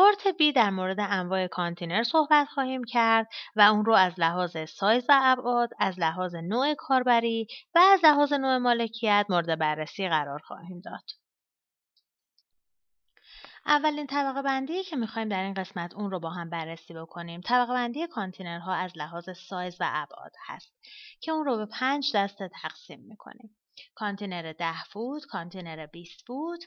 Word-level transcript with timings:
Part 0.00 0.26
B 0.26 0.52
در 0.52 0.70
مورد 0.70 0.96
انواع 1.00 1.46
کانتینر 1.46 2.02
صحبت 2.02 2.48
خواهیم 2.48 2.84
کرد 2.84 3.28
و 3.56 3.60
اون 3.60 3.84
رو 3.84 3.94
از 3.94 4.20
لحاظ 4.20 4.56
سایز 4.68 5.04
و 5.08 5.20
ابعاد، 5.22 5.70
از 5.78 5.98
لحاظ 5.98 6.34
نوع 6.34 6.74
کاربری 6.74 7.46
و 7.74 7.78
از 7.78 8.00
لحاظ 8.04 8.32
نوع 8.32 8.56
مالکیت 8.56 9.26
مورد 9.28 9.58
بررسی 9.58 10.08
قرار 10.08 10.38
خواهیم 10.38 10.80
داد. 10.80 11.04
اولین 13.66 14.06
طبقه 14.06 14.42
بندی 14.42 14.82
که 14.82 14.96
می‌خوایم 14.96 15.28
در 15.28 15.42
این 15.42 15.54
قسمت 15.54 15.94
اون 15.94 16.10
رو 16.10 16.20
با 16.20 16.30
هم 16.30 16.50
بررسی 16.50 16.94
بکنیم 16.94 17.40
طبقه 17.40 17.72
بندی 17.72 18.06
کانتینرها 18.06 18.74
از 18.74 18.98
لحاظ 18.98 19.30
سایز 19.48 19.76
و 19.80 19.84
ابعاد 19.88 20.32
هست 20.46 20.72
که 21.20 21.32
اون 21.32 21.44
رو 21.44 21.56
به 21.56 21.66
پنج 21.66 22.16
دسته 22.16 22.50
تقسیم 22.62 23.00
می‌کنیم 23.00 23.56
کانتینر 23.94 24.52
10 24.52 24.82
فوت، 24.82 25.24
کانتینر 25.24 25.86
20 25.86 26.26
فوت، 26.26 26.64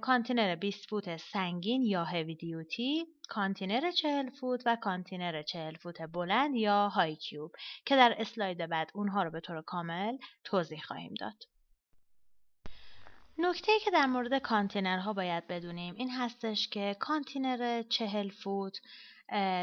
کانتینر 0.00 0.56
20 0.56 0.88
فوت 0.88 1.16
سنگین 1.16 1.82
یا 1.82 2.04
heavy 2.04 2.34
duty، 2.34 3.06
کانتینر 3.28 3.90
40 3.90 4.30
فوت 4.30 4.62
و 4.66 4.76
کانتینر 4.76 5.42
40 5.42 5.74
فوت 5.74 6.02
بلند 6.02 6.54
یا 6.54 6.88
high 6.88 7.16
cube 7.16 7.52
که 7.84 7.96
در 7.96 8.14
اسلاید 8.18 8.66
بعد 8.66 8.90
اونها 8.94 9.22
رو 9.22 9.30
به 9.30 9.40
طور 9.40 9.62
کامل 9.62 10.16
توضیح 10.44 10.80
خواهیم 10.80 11.14
داد. 11.14 11.44
نکته 13.38 13.72
که 13.84 13.90
در 13.90 14.06
مورد 14.06 14.38
کانتینرها 14.38 15.12
باید 15.12 15.46
بدونیم 15.46 15.94
این 15.94 16.10
هستش 16.10 16.68
که 16.68 16.96
کانتینر 17.00 17.82
40 17.82 18.28
فوت 18.28 18.78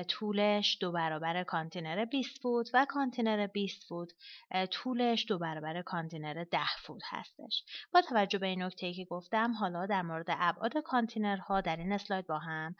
طولش 0.08 0.78
دو 0.82 0.92
برابر 0.92 1.44
کانتینر 1.44 2.06
20 2.06 2.42
فوت 2.42 2.70
و 2.74 2.86
کانتینر 2.90 3.48
20 3.48 3.84
فوت 3.84 4.14
طولش 4.72 5.26
دو 5.28 5.38
برابر 5.38 5.82
کانتینر 5.82 6.44
10 6.44 6.60
فوت 6.82 7.02
هستش. 7.06 7.64
با 7.94 8.02
توجه 8.02 8.40
به 8.40 8.48
این 8.48 8.64
نکته 8.64 8.94
که 8.94 9.06
گفتم 9.06 9.52
حالا 9.52 9.86
در 9.86 10.02
مورد 10.02 10.26
ابعاد 10.30 10.78
کانتینرها 10.78 11.62
در 11.62 11.76
این 11.78 11.92
اسلاید 11.92 12.28
با 12.28 12.40
هم 12.40 12.76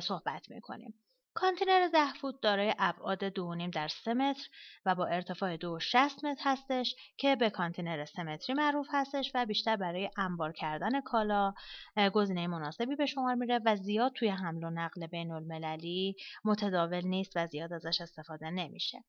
صحبت 0.00 0.50
می‌کنیم. 0.50 0.94
کانتینر 1.40 1.88
10 1.88 2.12
فوت 2.12 2.40
دارای 2.40 2.74
ابعاد 2.78 3.28
2.5 3.28 3.70
در 3.72 3.88
3 3.88 4.14
متر 4.14 4.48
و 4.86 4.94
با 4.94 5.06
ارتفاع 5.06 5.56
2.60 5.56 6.24
متر 6.24 6.42
هستش 6.44 6.94
که 7.16 7.36
به 7.36 7.50
کانتینر 7.50 8.04
3 8.04 8.22
متری 8.22 8.54
معروف 8.54 8.86
هستش 8.90 9.32
و 9.34 9.46
بیشتر 9.46 9.76
برای 9.76 10.10
انبار 10.16 10.52
کردن 10.52 11.00
کالا 11.00 11.54
گزینه 12.12 12.46
مناسبی 12.46 12.96
به 12.96 13.06
شمار 13.06 13.34
میره 13.34 13.60
و 13.66 13.76
زیاد 13.76 14.12
توی 14.12 14.28
حمل 14.28 14.64
و 14.64 14.70
نقل 14.70 15.06
بین 15.06 15.32
المللی 15.32 16.16
متداول 16.44 17.06
نیست 17.06 17.32
و 17.36 17.46
زیاد 17.46 17.72
ازش 17.72 18.00
استفاده 18.00 18.50
نمیشه. 18.50 19.04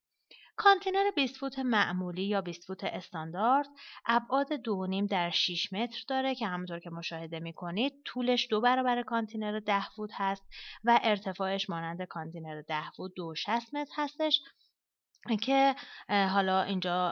کانتینر 0.62 1.12
20 1.16 1.38
فوت 1.38 1.60
معمولی 1.60 2.24
یا 2.24 2.42
20 2.42 2.66
فوت 2.68 2.84
استاندارد 2.84 3.68
ابعاد 4.06 4.48
2.5 4.56 5.10
در 5.10 5.30
6 5.30 5.74
متر 5.74 6.04
داره 6.08 6.36
که 6.36 6.48
همونطور 6.48 6.80
که 6.80 6.90
مشاهده 6.90 7.40
می‌کنید 7.40 7.94
طولش 8.06 8.48
دو 8.50 8.62
برابر 8.62 9.04
کانتینر 9.04 9.60
10 9.60 9.90
فوت 9.90 10.10
هست 10.14 10.44
و 10.84 11.00
ارتفاعش 11.04 11.70
مانند 11.70 12.04
کانتینر 12.04 12.62
10 12.62 12.92
فوت 12.92 13.12
2.60 13.12 13.74
متر 13.74 13.94
هستش. 13.96 14.42
که 15.42 15.76
حالا 16.10 16.62
اینجا 16.62 17.12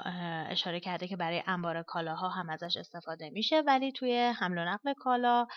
اشاره 0.49 0.79
کرده 0.79 1.07
که 1.07 1.15
برای 1.17 1.43
انبار 1.47 1.83
کالاها 1.83 2.29
هم 2.29 2.49
ازش 2.49 2.77
استفاده 2.77 3.29
میشه 3.29 3.61
ولی 3.61 3.91
توی 3.91 4.17
حمل 4.17 4.57
و 4.57 4.65
نقل 4.65 4.93
کالا 4.93 5.47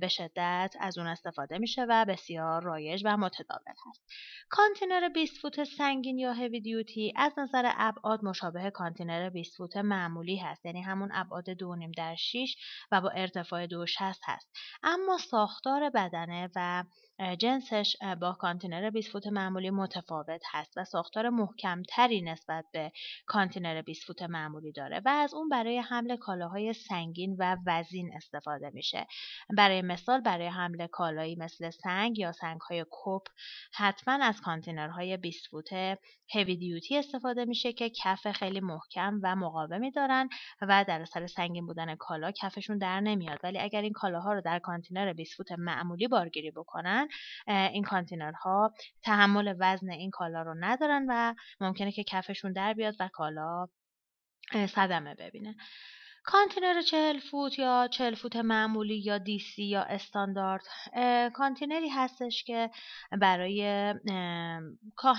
به 0.00 0.08
شدت 0.08 0.74
از 0.80 0.98
اون 0.98 1.06
استفاده 1.06 1.58
میشه 1.58 1.86
و 1.88 2.04
بسیار 2.04 2.62
رایج 2.62 3.02
و 3.04 3.16
متداول 3.16 3.72
هست. 3.86 4.02
کانتینر 4.48 5.08
20 5.08 5.38
فوت 5.42 5.64
سنگین 5.64 6.18
یا 6.18 6.32
heavy 6.32 6.60
duty 6.60 7.12
از 7.16 7.32
نظر 7.38 7.72
ابعاد 7.76 8.24
مشابه 8.24 8.70
کانتینر 8.70 9.30
20 9.30 9.56
فوت 9.56 9.76
معمولی 9.76 10.36
هست 10.36 10.66
یعنی 10.66 10.82
همون 10.82 11.10
ابعاد 11.12 11.54
2.5 11.54 11.94
در 11.96 12.14
6 12.14 12.56
و 12.92 13.00
با 13.00 13.10
ارتفاع 13.10 13.66
2.60 13.66 14.18
هست. 14.24 14.56
اما 14.82 15.18
ساختار 15.18 15.90
بدنه 15.90 16.50
و 16.56 16.84
جنسش 17.38 17.96
با 18.20 18.32
کانتینر 18.32 18.90
20 18.90 19.12
فوت 19.12 19.26
معمولی 19.26 19.70
متفاوت 19.70 20.42
هست 20.50 20.72
و 20.76 20.84
ساختار 20.84 21.28
محکمتری 21.28 22.22
نسبت 22.22 22.64
به 22.72 22.92
کانتینر 23.26 23.82
20 23.82 24.04
فوت 24.06 24.22
معمولی 24.22 24.72
داره 24.72 25.00
و 25.04 25.08
از 25.08 25.34
اون 25.34 25.48
برای 25.48 25.78
حمل 25.78 26.16
کالاهای 26.16 26.72
سنگین 26.72 27.36
و 27.38 27.56
وزین 27.66 28.10
استفاده 28.16 28.70
میشه. 28.74 29.06
برای 29.56 29.82
مثال 29.82 30.20
برای 30.20 30.46
حمل 30.46 30.86
کالایی 30.86 31.36
مثل 31.36 31.70
سنگ 31.70 32.18
یا 32.18 32.32
سنگهای 32.32 32.84
کپ 32.90 33.22
حتما 33.74 34.24
از 34.24 34.40
کانتینرهای 34.40 35.16
20 35.16 35.46
فوت 35.50 35.72
هوی 36.34 36.56
دیوتی 36.56 36.98
استفاده 36.98 37.44
میشه 37.44 37.72
که 37.72 37.90
کف 37.90 38.30
خیلی 38.30 38.60
محکم 38.60 39.20
و 39.22 39.36
مقاومی 39.36 39.90
دارن 39.90 40.28
و 40.62 40.84
در 40.88 41.00
اثر 41.02 41.26
سنگین 41.26 41.66
بودن 41.66 41.94
کالا 41.94 42.30
کفشون 42.30 42.78
در 42.78 43.00
نمیاد. 43.00 43.38
ولی 43.42 43.58
اگر 43.58 43.82
این 43.82 43.92
کالاها 43.92 44.32
رو 44.32 44.40
در 44.40 44.58
کانتینر 44.58 45.12
20 45.12 45.36
فوت 45.36 45.52
معمولی 45.52 46.08
بارگیری 46.08 46.50
بکنن 46.50 47.07
این 47.46 47.84
کانتینرها 47.84 48.74
تحمل 49.02 49.54
وزن 49.58 49.90
این 49.90 50.10
کالا 50.10 50.42
رو 50.42 50.54
ندارن 50.58 51.06
و 51.08 51.34
ممکنه 51.60 51.92
که 51.92 52.04
کفشون 52.04 52.52
در 52.52 52.74
بیاد 52.74 52.94
و 53.00 53.08
کالا 53.12 53.68
صدمه 54.52 55.14
ببینه. 55.14 55.56
کانتینر 56.30 56.82
40 56.82 57.18
فوت 57.18 57.58
یا 57.58 57.88
40 57.90 58.14
فوت 58.14 58.36
معمولی 58.36 58.98
یا 58.98 59.18
DC 59.18 59.64
یا 59.64 59.82
استاندارد 59.82 60.64
کانتینری 61.34 61.88
هستش 61.88 62.44
که 62.44 62.70
برای 63.20 63.94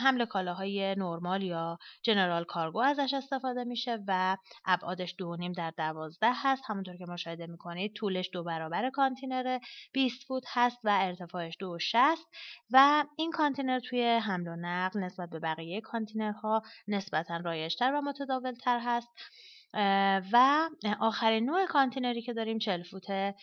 حمل 0.03 0.25
کالاهای 0.25 0.95
نرمال 0.95 1.43
یا 1.43 1.77
general 2.03 2.43
cargo 2.43 2.79
ازش 2.79 3.13
استفاده 3.13 3.63
میشه 3.63 4.03
و 4.07 4.37
ابعادش 4.65 5.15
دو 5.17 5.35
نیم 5.35 5.51
در 5.51 5.71
دوازده 5.71 6.31
هست. 6.35 6.63
همونطور 6.67 6.97
که 6.97 7.05
مشاهده 7.05 7.47
می‌کنید 7.47 7.93
طولش 7.93 8.29
دو 8.33 8.43
برابر 8.43 8.89
کانتینر 8.89 9.59
20 9.91 10.27
فوت 10.27 10.43
هست 10.47 10.79
و 10.83 10.97
ارتفاعش 11.01 11.57
دو 11.59 11.79
شصت. 11.79 12.27
و 12.71 13.05
این 13.17 13.31
کانتینر 13.31 13.79
توی 13.79 14.03
حمل 14.03 14.47
و 14.47 14.55
نقل 14.55 14.99
نسبت 14.99 15.29
به 15.29 15.39
بقیه 15.39 15.81
کانتینرها 15.81 16.61
نسبتا 16.87 17.37
رایجتر 17.37 17.93
و 17.93 18.01
متداولتر 18.01 18.79
هست. 18.83 19.09
و 20.33 20.69
آخرین 20.99 21.45
نوع 21.45 21.65
کانتینری 21.65 22.21
که 22.21 22.33
داریم 22.33 22.59
40 22.59 22.83
فوت 22.83 23.35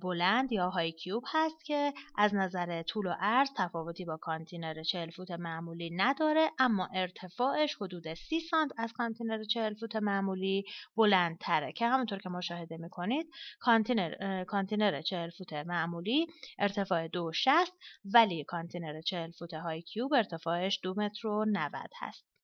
بلند 0.00 0.52
یا 0.52 0.70
high 0.70 0.92
cube 0.92 1.24
هست 1.26 1.64
که 1.64 1.92
از 2.16 2.34
نظر 2.34 2.82
طول 2.82 3.06
و 3.06 3.14
عرض 3.20 3.48
تفاوتی 3.56 4.04
با 4.04 4.16
کانتینر 4.16 4.82
40 4.82 5.10
فوت 5.10 5.30
معمولی 5.30 5.90
نداره 5.90 6.50
اما 6.58 6.88
ارتفاعش 6.94 7.74
حدود 7.74 8.14
30 8.14 8.40
سانت 8.40 8.70
از 8.76 8.92
کانتینر 8.92 9.44
40 9.44 9.74
فوت 9.74 9.96
معمولی 9.96 10.64
بلندتره. 10.96 11.72
که 11.72 11.86
همونطور 11.86 12.18
که 12.18 12.28
مشاهده 12.28 12.76
می‌کنید 12.76 13.30
کانتینر 13.60 14.44
کانتینر 14.44 15.02
40 15.02 15.30
فوت 15.30 15.52
معمولی 15.52 16.26
ارتفاع 16.58 17.08
2.60 17.08 17.70
ولی 18.14 18.44
کانتینر 18.44 19.00
40 19.00 19.30
فوت 19.30 19.54
high 19.54 19.82
cube 19.82 20.12
ارتفاعش 20.12 20.80
2 20.82 20.94
متر 20.96 21.28
و 21.28 21.44
90 21.44 21.90
هست. 21.96 22.37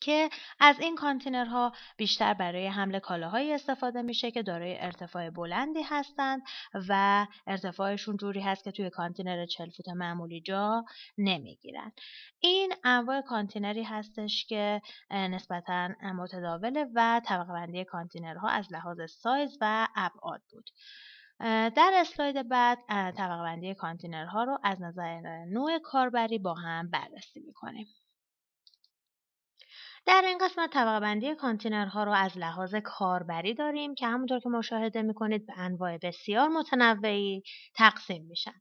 که 0.00 0.28
از 0.60 0.80
این 0.80 0.96
کانتینرها 0.96 1.72
بیشتر 1.96 2.34
برای 2.34 2.66
حمل 2.66 2.98
کالاهایی 2.98 3.52
استفاده 3.52 4.02
میشه 4.02 4.30
که 4.30 4.42
دارای 4.42 4.78
ارتفاع 4.78 5.30
بلندی 5.30 5.82
هستند 5.82 6.42
و 6.88 7.26
ارتفاعشون 7.46 8.16
جوری 8.16 8.40
هست 8.40 8.64
که 8.64 8.70
توی 8.70 8.90
کانتینر 8.90 9.46
40 9.46 9.70
فوت 9.70 9.88
معمولی 9.88 10.40
جا 10.40 10.84
نمی‌گیرن. 11.18 11.92
این 12.40 12.72
انواع 12.84 13.20
کانتینری 13.20 13.82
هستش 13.82 14.46
که 14.48 14.82
نسبتا 15.10 15.88
متداوله 16.14 16.86
و 16.94 17.20
طبقه 17.24 17.52
بندی 17.52 17.84
کانتینرها 17.84 18.48
از 18.48 18.72
لحاظ 18.72 19.10
سایز 19.10 19.58
و 19.60 19.88
ابعاد 19.96 20.42
بود. 20.52 20.70
در 21.76 21.92
اسلاید 21.94 22.48
بعد 22.48 22.78
طبقه 22.88 23.42
بندی 23.42 23.74
کانتینرها 23.74 24.44
رو 24.44 24.58
از 24.64 24.82
نظر 24.82 25.20
نوع 25.44 25.78
کاربری 25.78 26.38
با 26.38 26.54
هم 26.54 26.90
بررسی 26.90 27.40
می‌کنیم. 27.40 27.86
در 30.06 30.22
این 30.26 30.38
قسمت 30.38 30.70
طبقه 30.70 31.00
بندی 31.00 31.34
کانتینرها 31.34 32.04
رو 32.04 32.12
از 32.12 32.38
لحاظ 32.38 32.74
کاربری 32.74 33.54
داریم 33.54 33.94
که 33.94 34.06
همونطور 34.06 34.40
که 34.40 34.48
مشاهده 34.48 35.02
می‌کنید 35.02 35.46
به 35.46 35.52
انواع 35.56 35.98
بسیار 36.02 36.48
متنوعی 36.48 37.42
تقسیم 37.74 38.26
میشن. 38.26 38.54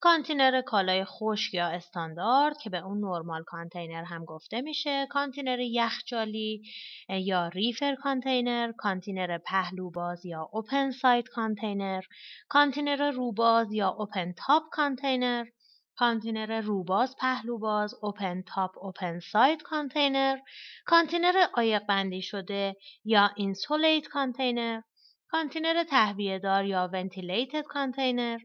کانتینر 0.00 0.62
کالای 0.62 1.04
خشک 1.04 1.54
یا 1.54 1.66
استاندارد 1.66 2.56
که 2.58 2.70
به 2.70 2.78
اون 2.78 3.00
normal 3.00 3.42
container 3.42 4.04
هم 4.04 4.24
گفته 4.24 4.60
میشه 4.60 5.06
کانتینر 5.10 5.60
یخچالی 5.60 6.62
یا 7.08 7.48
reefer 7.48 7.94
container 7.94 8.72
کانتینر 8.72 9.38
پهلوباز 9.38 10.26
یا 10.26 10.48
open 10.52 10.90
side 10.90 11.28
container 11.28 12.02
کانتینر 12.48 13.10
روباز 13.10 13.72
یا 13.72 13.88
open 13.88 14.32
top 14.32 14.62
container 14.72 15.44
کانتینر 15.96 16.60
روباز 16.60 17.16
پهلوباز 17.16 17.94
open 18.02 18.42
top 18.42 18.78
open 18.78 19.20
side 19.20 19.62
container 19.62 20.36
کانتینر 20.86 21.46
عایق 21.54 21.86
بندی 21.86 22.22
شده 22.22 22.76
یا 23.04 23.30
insulated 23.36 24.08
container 24.08 24.80
کانتینر 25.28 25.84
تهویه 25.84 26.38
دار 26.38 26.64
یا 26.64 26.90
ventilated 26.92 27.64
container 27.66 28.38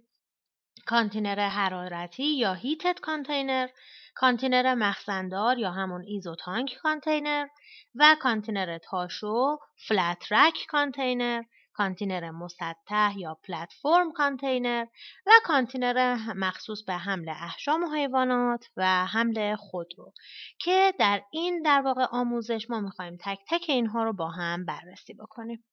کانتینر 0.86 1.50
حرارتی 1.50 2.38
یا 2.38 2.54
heated 2.54 3.00
container 3.00 3.68
کانتینر 4.16 4.76
مخزندار 4.76 5.58
یا 5.58 5.72
همون 5.72 6.04
ISO 6.08 6.38
tank 6.38 6.78
container 6.84 7.48
و 7.96 8.16
کانتینر 8.22 8.78
تاشو 8.78 9.58
flat 9.88 10.32
rack 10.32 10.66
container 10.70 11.44
کانتینر 11.80 12.32
مسطح 12.32 13.14
یا 13.18 13.38
platform 13.48 14.12
container 14.12 14.86
و 15.26 15.32
کانتینر 15.44 16.18
مخصوص 16.36 16.84
به 16.84 16.94
حمل 16.94 17.30
احشام 17.30 17.84
و 17.84 17.96
حیوانات 17.96 18.66
و 18.78 19.06
حمل 19.06 19.56
خودرو 19.56 20.14
که 20.60 20.94
در 21.00 21.22
این 21.32 21.62
در 21.62 21.82
واقع 21.82 22.06
آموزش 22.12 22.70
ما 22.70 22.80
می‌خوایم 22.80 23.18
تک 23.20 23.40
تک 23.48 23.66
اینها 23.68 24.04
رو 24.04 24.14
با 24.14 24.30
هم 24.30 24.66
بررسی 24.66 25.14
بکنیم. 25.14 25.64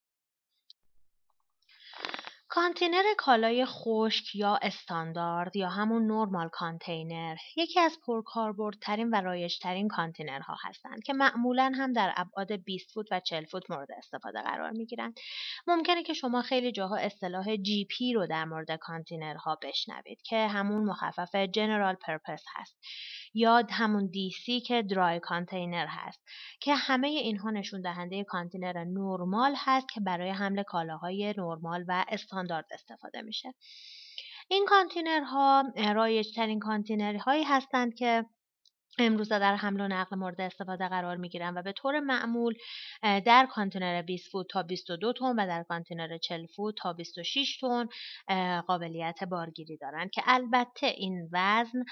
کانتینر 2.49 3.03
کالای 3.19 3.65
خشک 3.65 4.35
یا 4.35 4.59
استاندارد 4.63 5.57
یا 5.57 5.69
همون 5.69 6.07
normal 6.07 6.49
container 6.49 7.37
یکی 7.57 7.81
از 7.81 7.99
پرکاربردترین 8.07 9.11
و 9.11 9.21
رایجترین 9.21 9.89
کانتینرها 9.89 10.57
هستند 10.63 11.03
که 11.03 11.13
معمولا 11.13 11.73
هم 11.77 11.93
در 11.93 12.15
ابعاد 12.17 12.53
20 12.53 12.93
فوت 12.95 13.07
و 13.11 13.21
40 13.21 13.45
فوت 13.45 13.71
مورد 13.71 13.89
استفاده 13.99 14.43
قرار 14.43 14.71
می 14.71 14.87
گیرند. 14.87 15.19
ممکنه 15.67 16.03
که 16.03 16.13
شما 16.13 16.43
خیلی 16.43 16.73
جاها 16.73 16.97
اصطلاح 16.97 17.57
GP 17.57 18.13
رو 18.13 18.27
در 18.27 18.45
مورد 18.45 18.77
کانتینرها 18.77 19.59
بشنوید 19.63 20.23
که 20.23 20.47
همون 20.47 20.85
مخفف 20.85 21.35
general 21.35 21.95
purpose 21.95 22.45
هست 22.55 22.79
یا 23.37 23.63
همون 23.71 24.11
DC 24.45 24.61
که 24.61 24.83
dry 24.83 25.21
container 25.21 25.87
هست 25.89 26.21
که 26.61 26.75
همه 26.75 27.09
اینها 27.09 27.51
نشون 27.51 27.81
دهنده 27.81 28.25
کانتینر 28.25 28.85
نرمال 28.85 29.55
هست 29.57 29.89
که 29.89 30.01
برای 30.01 30.31
حمل 30.31 30.63
کالاهای 30.63 31.35
نرمال 31.39 31.85
و 31.89 32.05
استاندارد 32.09 32.67
استفاده 32.71 33.23
میشه. 33.23 33.55
این 34.49 34.67
کانتینرها 34.69 35.65
رایج 35.95 36.35
ترین 36.35 36.59
کانتینرهایی 36.59 37.19
هایی 37.19 37.45
هستند 37.45 37.95
که 37.95 38.25
امروز 38.99 39.29
در 39.29 39.57
حمل 39.57 39.81
و 39.81 39.89
نقل 39.89 40.17
مورد 40.17 40.41
استفاده 40.41 40.89
قرار 40.89 41.17
می 41.17 41.29
گیرن 41.29 41.59
و 41.59 41.63
به 41.63 41.73
طور 41.73 42.01
معمول 42.01 42.55
در 43.03 43.49
کانتینر 43.51 44.03
20 44.03 44.31
فوت 44.31 44.47
تا 44.51 44.63
22 44.63 45.13
تن 45.13 45.33
و 45.39 45.47
در 45.47 45.63
کانتینر 45.63 46.19
40 46.19 46.47
فوت 46.47 46.75
تا 46.79 46.93
26 46.93 47.59
تن 47.61 47.89
قابلیت 48.61 49.25
بارگیری 49.25 49.77
دارند 49.77 50.11
که 50.11 50.23
البته 50.27 50.87
این 50.87 51.29
وزن 51.33 51.85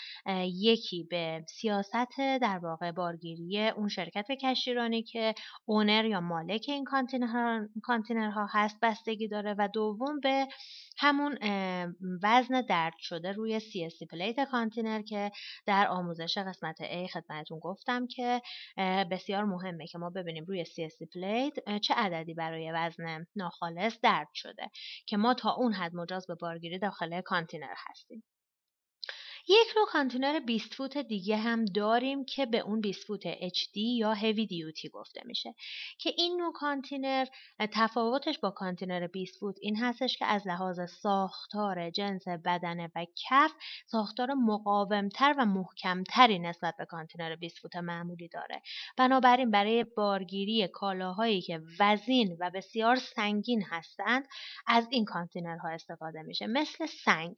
یکی 0.44 1.06
به 1.10 1.44
سیاست 1.48 2.18
در 2.18 2.58
واقع 2.62 2.92
بارگیری 2.92 3.68
اون 3.68 3.88
شرکت 3.88 4.32
کشتیرانی 4.32 5.02
که 5.02 5.34
owner 5.64 6.04
یا 6.04 6.20
مالک 6.20 6.64
این 6.68 6.84
کانتینرها 7.82 8.48
هست 8.50 8.78
بستگی 8.82 9.28
داره 9.28 9.54
و 9.58 9.68
دوم 9.74 10.20
به 10.20 10.48
همون 10.96 11.38
وزن 12.23 12.61
درج 12.69 12.94
شده 12.99 13.32
روی 13.32 13.61
CSC 13.61 14.06
plate 14.10 14.44
کانتینر 14.50 15.02
که 15.02 15.32
در 15.67 15.88
آموزش 15.88 16.38
قسمت 16.38 16.76
A 16.82 17.12
خدمتون 17.12 17.58
گفتم 17.58 18.06
که 18.06 18.43
بسیار 19.11 19.44
مهمه 19.44 19.87
که 19.87 19.99
ما 19.99 20.11
ببینیم 20.11 20.44
روی 20.44 20.64
CSC 20.64 21.08
plate 21.14 21.54
چه 21.82 21.94
عددی 21.94 22.35
برای 22.35 22.73
وزن 22.75 23.26
ناخالص 23.37 23.99
درج 24.02 24.28
شده 24.35 24.70
که 25.06 25.17
ما 25.17 25.35
تا 25.35 25.50
اون 25.50 25.73
حد 25.73 25.94
مجاز 25.94 26.26
به 26.26 26.35
بارگیری 26.35 26.79
داخل 26.79 27.20
کانتینر 27.20 27.75
هستیم. 27.91 28.25
یک 29.49 29.67
نوع 29.76 29.87
کانتینر 29.87 30.41
20 30.41 30.75
فوت 30.75 30.99
دیگه 30.99 31.37
هم 31.37 31.64
داریم 31.64 32.25
که 32.25 32.46
به 32.46 32.58
اون 32.58 32.81
20 32.81 33.05
فوت 33.06 33.35
HD 33.35 33.76
یا 33.76 34.12
heavy 34.12 34.46
duty 34.46 34.88
گفته 34.88 35.23
میشه. 35.25 35.55
که 35.99 36.11
این 36.17 36.37
نوع 36.37 36.52
کانتینر 36.52 37.26
تفاوتش 37.73 38.38
با 38.38 38.50
کانتینر 38.50 39.06
20 39.06 39.38
فوت 39.41 39.56
این 39.61 39.76
هستش 39.76 40.17
که 40.17 40.26
از 40.26 40.46
لحاظ 40.46 40.81
ساختار 41.02 41.91
جنس 41.91 42.29
بدنه 42.29 42.91
و 42.96 43.06
کف 43.29 43.52
ساختار 43.87 44.35
مقاومتر 44.35 45.35
و 45.38 45.44
محکمتری 45.44 46.38
نسبت 46.38 46.75
به 46.79 46.85
کانتینر 46.85 47.37
20 47.37 47.58
فوت 47.58 47.76
معمولی 47.76 48.29
داره. 48.29 48.62
بنابراین 48.96 49.50
برای 49.50 49.85
بارگیری 49.85 50.69
کالاهایی 50.69 51.43
که 51.43 51.61
وزین 51.81 52.37
و 52.41 52.50
بسیار 52.55 52.96
سنگین 52.96 53.62
هستند 53.62 54.26
از 54.67 54.88
این 54.91 55.05
کانتینرها 55.05 55.69
استفاده 55.69 56.23
میشه. 56.23 56.46
مثل 56.46 56.87
سنگ 56.87 57.37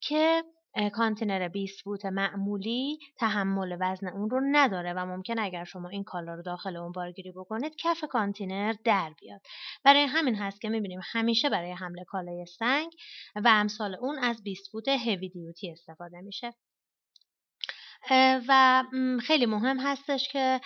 که 0.00 0.44
کانتینر 0.92 1.48
20 1.48 1.82
فوت 1.82 2.04
معمولی 2.06 2.98
تحمل 3.16 3.76
وزن 3.80 4.08
اون 4.08 4.30
رو 4.30 4.40
نداره 4.52 4.92
و 4.92 5.06
ممکن 5.06 5.38
اگر 5.38 5.64
شما 5.64 5.88
این 5.88 6.04
کالا 6.04 6.34
رو 6.34 6.42
داخل 6.42 6.76
اون 6.76 6.92
بارگیری 6.92 7.32
بکنید 7.32 7.72
کف 7.78 8.04
کانتینر 8.10 8.74
در 8.84 9.12
بیاد. 9.20 9.40
برای 9.84 10.02
همین 10.02 10.34
هست 10.34 10.60
که 10.60 10.68
می‌بینیم 10.68 11.00
همیشه 11.12 11.50
برای 11.50 11.72
حمل 11.72 12.04
کالای 12.06 12.46
سنگ 12.46 12.92
و 13.36 13.48
امثال 13.48 13.94
اون 13.94 14.18
از 14.18 14.42
20 14.42 14.70
فوت 14.72 14.88
heavy 14.88 15.28
duty 15.28 15.70
استفاده 15.70 16.20
میشه. 16.20 16.52
و 18.48 18.82
خیلی 19.20 19.46
مهم 19.46 19.78
هستش 19.80 20.28
که 20.28 20.60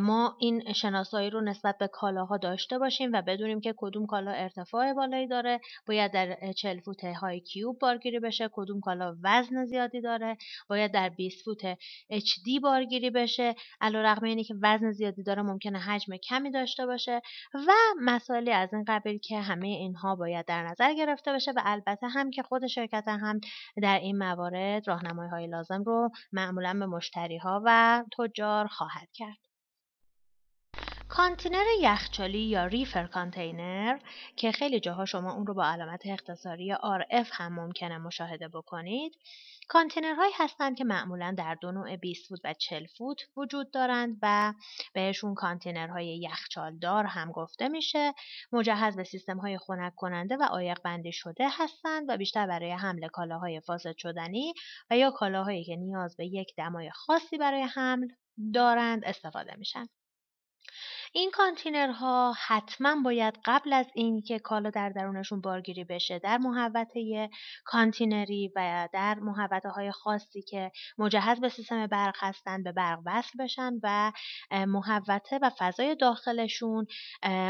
ما 0.00 0.36
این 0.40 0.72
شناسایی 0.72 1.30
رو 1.30 1.40
نسبت 1.40 1.78
به 1.78 1.88
کالاها 1.88 2.36
داشته 2.36 2.78
باشیم 2.78 3.12
و 3.12 3.22
بدونیم 3.22 3.60
که 3.60 3.74
کدوم 3.76 4.06
کالا 4.06 4.30
ارتفاع 4.30 4.92
بالایی 4.92 5.26
داره. 5.26 5.60
باید 5.86 6.12
در 6.12 6.52
40 6.52 6.80
فوت 6.80 7.04
های 7.04 7.40
کیوب 7.40 7.78
بارگیری 7.78 8.20
بشه 8.20 8.50
کدوم 8.52 8.80
کالا 8.80 9.16
وزن 9.22 9.64
زیادی 9.64 10.00
داره. 10.00 10.36
باید 10.68 10.92
در 10.92 11.08
20 11.08 11.44
فوت 11.44 11.74
HD 12.12 12.60
بارگیری 12.62 13.10
بشه. 13.10 13.54
علیرغم 13.80 14.24
اینی 14.24 14.44
که 14.44 14.54
وزن 14.62 14.90
زیادی 14.90 15.22
داره 15.22 15.42
ممکنه 15.42 15.78
حجم 15.78 16.16
کمی 16.16 16.50
داشته 16.50 16.86
باشه 16.86 17.20
و 17.54 17.72
مسائلی 18.00 18.50
از 18.50 18.68
این 18.72 18.84
قبیل 18.88 19.18
که 19.18 19.40
همه 19.40 19.68
اینها 19.68 20.16
باید 20.16 20.46
در 20.46 20.62
نظر 20.62 20.94
گرفته 20.94 21.32
بشه 21.32 21.52
و 21.52 21.60
البته 21.64 22.08
هم 22.08 22.30
که 22.30 22.42
خود 22.42 22.66
شرکت 22.66 23.04
هم 23.08 23.40
در 23.82 23.98
این 23.98 24.18
موارد 24.18 24.88
راهنمایی 24.88 25.30
های 25.30 25.46
لازم 25.46 25.82
رو 25.82 26.10
معمولا 26.32 26.79
به 26.80 26.86
مشتری 26.86 27.38
ها 27.38 27.62
و 27.64 28.02
تجار 28.18 28.66
خواهد 28.66 29.08
کرد. 29.12 29.38
کانتینر 31.08 31.64
یخچالی 31.80 32.38
یا 32.38 32.66
reefer 32.66 33.06
container 33.06 33.98
که 34.36 34.52
خیلی 34.52 34.80
جاها 34.80 35.04
شما 35.04 35.32
اون 35.32 35.46
رو 35.46 35.54
با 35.54 35.66
علامت 35.66 36.06
اختصاری 36.06 36.74
RF 36.74 37.28
هم 37.32 37.52
ممکنه 37.52 37.98
مشاهده 37.98 38.48
بکنید 38.48 39.16
کانتینرهایی 39.72 40.32
هستند 40.36 40.76
که 40.76 40.84
معمولا 40.84 41.34
در 41.38 41.54
دو 41.54 41.72
نوع 41.72 41.96
20 41.96 42.28
فوت 42.28 42.40
و 42.44 42.54
40 42.54 42.86
فوت 42.86 43.18
وجود 43.36 43.70
دارند 43.70 44.18
و 44.22 44.54
بهشون 44.94 45.34
کانتینرهای 45.34 46.18
یخچالدار 46.18 47.04
هم 47.04 47.32
گفته 47.32 47.68
میشه. 47.68 48.14
مجهز 48.52 48.96
به 48.96 49.04
سیستم 49.04 49.38
های 49.38 49.58
خنک 49.58 49.94
کننده 49.94 50.36
و 50.36 50.42
عایق 50.42 50.82
بندی 50.84 51.12
شده 51.12 51.48
هستند 51.50 52.04
و 52.08 52.16
بیشتر 52.16 52.46
برای 52.46 52.72
حمل 52.72 53.08
کالاهای 53.08 53.60
فاسد 53.60 53.96
شدنی 53.96 54.54
و 54.90 54.96
یا 54.96 55.10
کالاهایی 55.10 55.64
که 55.64 55.76
نیاز 55.76 56.16
به 56.16 56.26
یک 56.26 56.54
دمای 56.56 56.90
خاصی 56.90 57.38
برای 57.38 57.62
حمل 57.62 58.08
دارند 58.54 59.04
استفاده 59.04 59.56
میشن. 59.56 59.86
این 61.12 61.30
کانتینرها 61.30 62.34
حتما 62.46 62.96
باید 63.04 63.38
قبل 63.44 63.72
از 63.72 63.86
اینکه 63.94 64.38
کالا 64.38 64.70
در 64.70 64.88
درونشون 64.88 65.40
بارگیری 65.40 65.84
بشه 65.84 66.18
در 66.18 66.38
محوطه 66.38 67.30
کانتینری 67.64 68.52
و 68.56 68.88
در 68.92 69.14
محوطه 69.14 69.68
های 69.68 69.92
خاصی 69.92 70.42
که 70.42 70.72
مجهز 70.98 71.40
به 71.40 71.48
سیستم 71.48 71.86
برق 71.86 72.14
هستند 72.18 72.64
به 72.64 72.72
برق 72.72 72.98
وصل 73.06 73.38
بشن 73.44 73.72
و 73.82 74.12
محوطه 74.52 75.38
و 75.42 75.50
فضای 75.58 75.94
داخلشون 75.94 76.86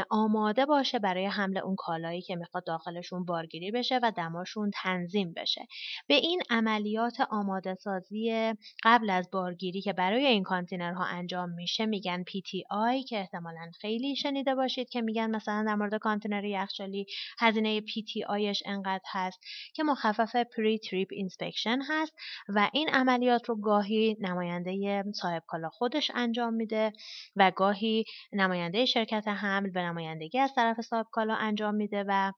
آماده 0.09 0.65
باشه 0.65 0.99
برای 0.99 1.25
حمل 1.25 1.57
اون 1.57 1.75
کالایی 1.75 2.21
که 2.21 2.35
می‌خواد 2.35 2.63
داخلشون 2.65 3.25
بارگیری 3.25 3.71
بشه 3.71 3.99
و 4.03 4.11
دماشون 4.17 4.71
تنظیم 4.73 5.33
بشه. 5.33 5.67
به 6.07 6.15
این 6.15 6.41
عملیات 6.49 7.21
آماده 7.29 7.75
سازی 7.75 8.53
قبل 8.83 9.09
از 9.09 9.29
بارگیری 9.31 9.81
که 9.81 9.93
برای 9.93 10.25
این 10.25 10.43
کانتینرها 10.43 11.05
انجام 11.05 11.49
میشه 11.49 11.85
میگن 11.85 12.23
PTI 12.23 13.05
که 13.09 13.19
احتمال 13.19 13.50
خیلی 13.79 14.15
شنیده 14.15 14.55
باشید 14.55 14.89
که 14.89 15.01
میگن 15.01 15.35
مثلا 15.35 15.63
در 15.67 15.75
مورد 15.75 15.95
کانتینر 15.95 16.45
یخچالی 16.45 17.05
هزینه 17.39 17.81
PTI 17.81 18.23
ش 18.23 18.63
انقدر 18.65 19.03
هست 19.11 19.39
که 19.73 19.83
مخفف 19.83 20.35
pre-trip 20.35 21.07
inspection 21.11 21.79
هست 21.89 22.13
و 22.49 22.69
این 22.73 22.89
عملیات 22.89 23.49
رو 23.49 23.55
گاهی 23.55 24.17
نماینده 24.19 25.03
صاحب 25.13 25.43
کالا 25.47 25.69
خودش 25.69 26.11
انجام 26.15 26.53
میده 26.53 26.93
و 27.35 27.51
گاهی 27.55 28.05
نماینده 28.33 28.85
شرکت 28.85 29.27
حمل 29.27 29.69
به 29.69 29.81
نمایندگی 29.81 30.39
از 30.39 30.53
طرف 30.55 30.81
صاحب 30.81 31.05
کالا 31.11 31.35
انجام 31.35 31.75
میده 31.75 32.05
و 32.07 32.31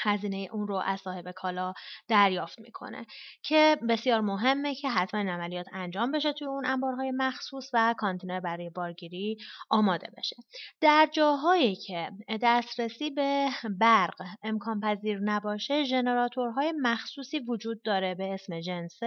هزینه 0.00 0.48
اون 0.52 0.68
رو 0.68 0.76
از 0.76 1.00
صاحب 1.00 1.30
کالا 1.30 1.72
دریافت 2.08 2.58
می‌کنه 2.60 3.06
که 3.42 3.76
بسیار 3.88 4.20
مهمه 4.20 4.74
که 4.74 4.88
حتما 4.88 5.20
این 5.20 5.28
عملیات 5.28 5.66
انجام 5.72 6.12
بشه 6.12 6.32
توی 6.32 6.46
اون 6.46 6.66
انبارهای 6.66 7.10
مخصوص 7.10 7.70
و 7.72 7.94
کانتینر 7.98 8.40
برای 8.40 8.70
بارگیری 8.70 9.36
آماده 9.70 10.10
بشه. 10.16 10.36
در 10.80 11.08
جاهایی 11.12 11.76
که 11.76 12.10
دسترسی 12.42 13.10
به 13.10 13.48
برق 13.80 14.22
امکان 14.42 14.80
پذیر 14.80 15.18
نباشه 15.18 15.84
ژنراتورهای 15.84 16.72
مخصوصی 16.82 17.38
وجود 17.38 17.82
داره 17.82 18.14
به 18.14 18.34
اسم 18.34 18.60
جنست 18.60 19.00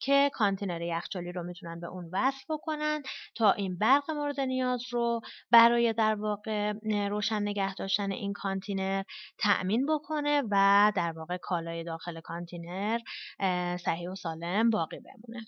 که 0.00 0.30
کانتینر 0.34 0.82
یخچالی 0.82 1.32
رو 1.32 1.42
می‌تونن 1.42 1.80
به 1.80 1.86
اون 1.86 2.10
وصل 2.12 2.44
بکنن 2.48 3.02
تا 3.34 3.52
این 3.52 3.78
برق 3.78 4.10
مورد 4.10 4.40
نیاز 4.40 4.82
رو 4.90 5.20
برای 5.50 5.92
در 5.92 6.14
واقع 6.14 6.72
روشن 7.08 7.42
نگه 7.42 7.74
داشتن 7.74 8.12
این 8.12 8.32
کانتینر 8.32 9.02
تأمین 9.38 9.86
بکنه 9.98 10.42
و 10.50 10.92
در 10.96 11.12
واقع 11.12 11.36
کالای 11.36 11.84
داخل 11.84 12.20
کانتینر 12.20 12.98
صحیح 13.84 14.10
و 14.10 14.14
سالم 14.14 14.70
باقی 14.70 15.00
بمونه. 15.00 15.46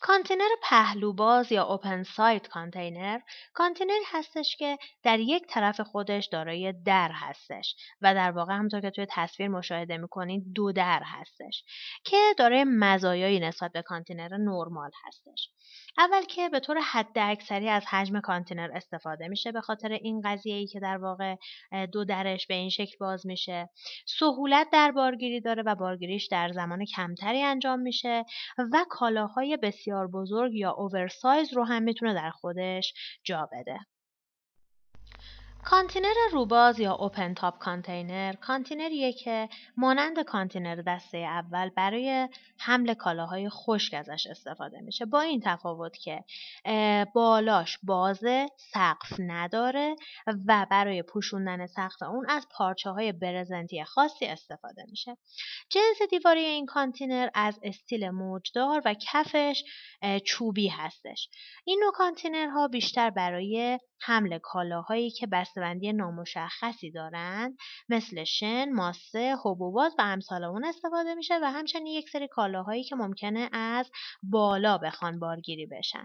کانتینر 0.00 0.48
پهلوباز 0.62 1.52
یا 1.52 1.64
open 1.64 2.02
side 2.02 2.48
container 2.48 3.18
کانتینری 3.54 4.04
هستش 4.12 4.56
که 4.56 4.78
در 5.02 5.18
یک 5.18 5.46
طرف 5.48 5.80
خودش 5.80 6.28
دارای 6.32 6.72
در 6.72 7.10
هستش 7.12 7.76
و 8.00 8.14
در 8.14 8.30
واقع 8.30 8.54
همونطور 8.54 8.80
که 8.80 8.90
توی 8.90 9.06
تصویر 9.10 9.48
مشاهده 9.48 9.96
می‌کنید 9.96 10.52
دو 10.54 10.72
در 10.72 11.02
هستش 11.04 11.64
که 12.04 12.16
دارای 12.38 12.64
مزایایی 12.64 13.40
نسبت 13.40 13.72
به 13.72 13.82
کانتینر 13.82 14.36
نرمال 14.36 14.90
هستش. 15.06 15.50
اول 15.98 16.22
که 16.22 16.48
به 16.48 16.60
طور 16.60 16.80
حد 16.80 17.18
اکثری 17.18 17.68
از 17.68 17.86
حجم 17.86 18.20
کانتینر 18.20 18.70
استفاده 18.74 19.28
میشه 19.28 19.52
به 19.52 19.60
خاطر 19.60 19.92
این 19.92 20.20
قضیه 20.24 20.54
ای 20.54 20.66
که 20.66 20.80
در 20.80 20.96
واقع 20.96 21.36
دو 21.92 22.04
درش 22.04 22.46
به 22.46 22.54
این 22.54 22.70
شکل 22.70 22.96
باز 23.00 23.26
میشه. 23.26 23.68
سهولت 24.06 24.68
در 24.72 24.92
بارگیری 24.92 25.40
داره 25.40 25.62
و 25.66 25.74
بارگیریش 25.74 26.26
در 26.26 26.52
زمان 26.52 26.84
کمتری 26.84 27.42
انجام 27.42 27.80
میشه 27.80 28.24
و 28.58 28.84
کالاهای 28.90 29.56
بسیار 29.56 29.85
بزرگ 30.12 30.54
یا 30.54 30.70
oversize 30.70 31.54
رو 31.54 31.64
هم 31.64 31.82
می‌تونه 31.82 32.14
در 32.14 32.30
خودش 32.30 32.94
جا 33.24 33.48
بده. 33.52 33.78
کانتینر 35.70 36.14
روباز 36.32 36.80
یا 36.80 36.94
open 36.94 37.34
top 37.34 37.58
container 37.58 38.32
کانتینریه 38.32 39.12
که 39.12 39.48
مانند 39.76 40.20
کانتینر 40.20 40.82
دسته 40.86 41.18
اول 41.18 41.68
برای 41.68 42.28
حمل 42.58 42.94
کالاهای 42.94 43.48
خشک 43.48 43.94
ازش 43.94 44.26
استفاده 44.30 44.80
میشه. 44.80 45.04
با 45.04 45.20
این 45.20 45.42
تفاوت 45.44 45.96
که 45.98 46.24
بالاش 47.14 47.78
بازه 47.82 48.46
سقف 48.72 49.12
نداره 49.18 49.96
و 50.48 50.66
برای 50.70 51.02
پوشوندن 51.02 51.66
سقف 51.66 52.02
اون 52.02 52.26
از 52.28 52.46
پارچه 52.50 52.90
های 52.90 53.12
برزنتی 53.12 53.84
خاصی 53.84 54.26
استفاده 54.26 54.84
میشه. 54.90 55.16
جنس 55.70 56.08
دیواری 56.10 56.40
این 56.40 56.66
کانتینر 56.66 57.28
از 57.34 57.60
استیل 57.62 58.10
موجدار 58.10 58.82
و 58.84 58.94
کفش 58.94 59.64
چوبی 60.24 60.68
هستش. 60.68 61.28
این 61.64 61.80
نوع 61.84 61.92
کانتینرها 61.92 62.68
بیشتر 62.68 63.10
برای 63.10 63.78
حمل 64.02 64.38
کالاهایی 64.38 65.10
که 65.10 65.26
بسته‌بندی 65.26 65.92
نامشخصی 65.92 66.90
دارند 66.90 67.56
مثل 67.88 68.24
شن، 68.24 68.72
ماسه، 68.72 69.36
حبوبات 69.44 69.92
و 69.98 70.02
امثال 70.02 70.44
اون 70.44 70.64
استفاده 70.64 71.14
میشه 71.14 71.34
و 71.42 71.50
همچنین 71.52 71.86
یک 71.86 72.08
سری 72.10 72.28
کالاهایی 72.28 72.84
که 72.84 72.96
ممکنه 72.96 73.48
از 73.52 73.90
بالا 74.22 74.78
بخوان 74.78 75.18
بارگیری 75.18 75.66
بشن. 75.66 76.04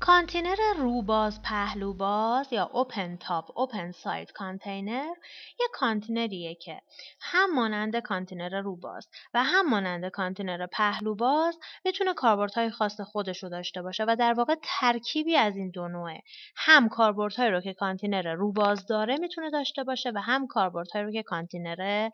کانتینر 0.00 0.56
روباز 0.78 1.42
پهلوباز 1.42 2.52
یا 2.52 2.70
open 2.72 3.16
top 3.16 3.58
open 3.58 3.90
side 3.90 4.32
container 4.32 5.14
یک 5.60 5.70
کانتینریه 5.72 6.54
که 6.54 6.80
هم 7.20 7.54
مانند 7.54 7.96
کانتینر 7.96 8.60
روباز 8.60 9.08
و 9.34 9.44
هم 9.44 9.70
مانند 9.70 10.08
کانتینر 10.08 10.66
پهلوباز 10.66 11.58
می‌تونه 11.84 12.14
کاربردهای 12.14 12.70
خاص 12.70 13.00
خودش 13.00 13.42
رو 13.42 13.48
داشته 13.48 13.82
باشه 13.82 14.04
و 14.08 14.16
در 14.18 14.32
واقع 14.34 14.54
ترکیبی 14.80 15.36
از 15.36 15.56
این 15.56 15.70
دو 15.70 15.88
نوعه 15.88 16.20
هم 16.56 16.88
کاربردهایی 16.88 17.50
رو 17.50 17.60
که 17.60 17.74
کانتینر 17.74 18.34
روباز 18.34 18.86
داره 18.86 19.16
می‌تونه 19.18 19.50
داشته 19.50 19.84
باشه 19.84 20.12
و 20.14 20.18
هم 20.18 20.46
کاربردهایی 20.46 21.06
رو 21.06 21.12
که 21.12 21.22
کانتینر 21.22 22.10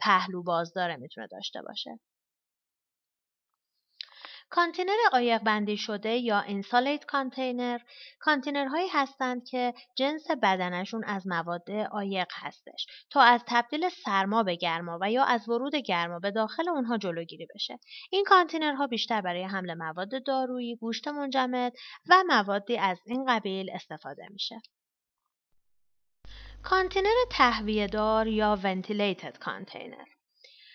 پهلوباز 0.00 0.72
داره 0.74 0.96
می‌تونه 0.96 1.26
داشته 1.26 1.62
باشه. 1.62 1.98
کانتینر 4.50 4.96
عایق 5.12 5.42
بندی 5.42 5.76
شده 5.76 6.16
یا 6.16 6.40
insulated 6.40 7.04
container 7.04 7.78
کانتینرهایی 8.18 8.88
هستند 8.88 9.44
که 9.44 9.74
جنس 9.96 10.30
بدنشون 10.42 11.04
از 11.04 11.26
مواد 11.26 11.70
عایق 11.70 12.28
هستش 12.34 12.86
تا 13.10 13.20
از 13.20 13.40
تبدیل 13.46 13.88
سرما 13.88 14.42
به 14.42 14.56
گرما 14.56 14.98
و 15.02 15.10
یا 15.10 15.24
از 15.24 15.48
ورود 15.48 15.74
گرما 15.74 16.18
به 16.18 16.30
داخل 16.30 16.68
اونها 16.68 16.98
جلوگیری 16.98 17.46
بشه. 17.54 17.78
این 18.10 18.24
کانتینرها 18.24 18.86
بیشتر 18.86 19.20
برای 19.20 19.44
حمل 19.44 19.74
مواد 19.74 20.24
دارویی 20.26 20.76
گوشت 20.76 21.08
منجمد 21.08 21.72
و 22.08 22.24
موادی 22.28 22.78
از 22.78 22.98
این 23.06 23.24
قبیل 23.28 23.70
استفاده 23.70 24.28
میشه. 24.30 24.62
کانتینر 26.62 27.24
تهویه 27.30 27.86
دار 27.86 28.26
یا 28.26 28.58
ventilated 28.62 29.38
container 29.38 30.19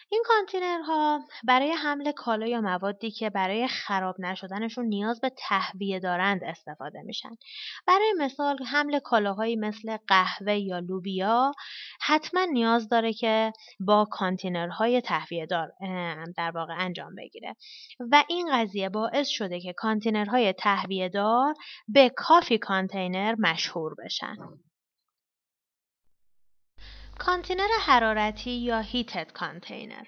این 0.10 0.24
کانتینرها 0.26 1.20
برای 1.44 1.72
حمل 1.72 2.12
کالا 2.12 2.48
یا 2.48 2.62
موادی 2.62 3.12
که 3.12 3.30
برای 3.30 3.68
خراب 3.68 4.16
نشدنشون 4.20 4.86
نیاز 4.86 5.22
به 5.22 5.32
تهویه 5.38 6.00
دارند 6.00 6.44
استفاده 6.44 7.02
میشن. 7.02 7.30
برای 7.88 8.14
مثال 8.18 8.58
حمل 8.64 9.00
کالاهایی 9.00 9.56
مثل 9.56 9.98
قهوه 10.08 10.54
یا 10.54 10.80
لوبیا 10.80 11.52
حتما 12.02 12.46
نیاز 12.46 12.90
داره 12.90 13.14
که 13.14 13.54
با 13.80 14.08
کانتینرهای 14.12 15.02
تهویه 15.02 15.46
دار 15.46 15.72
در 16.38 16.52
واقع 16.52 16.74
انجام 16.78 17.16
بگیره 17.16 17.56
و 18.12 18.24
این 18.30 18.50
قضیه 18.54 18.90
باعث 18.90 19.28
شده 19.28 19.60
که 19.60 19.74
کانتینرهای 19.74 20.54
تهویه 20.54 21.10
دار 21.10 21.54
به 21.88 22.12
coffee 22.16 22.58
container 22.58 23.36
مشهور 23.40 23.96
بشن. 24.06 24.36
کانتینر 27.20 27.70
حرارتی 27.82 28.52
یا 28.52 28.80
heated 28.80 29.32
container 29.32 30.06